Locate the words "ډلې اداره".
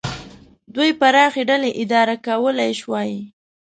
1.49-2.15